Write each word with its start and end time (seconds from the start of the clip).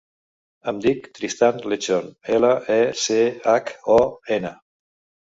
Em 0.71 0.79
dic 0.85 1.05
Tristan 1.17 1.61
Lechon: 1.73 2.09
ela, 2.39 2.51
e, 2.79 2.81
ce, 3.05 3.23
hac, 3.55 3.75
o, 4.01 4.03
ena. 4.41 4.57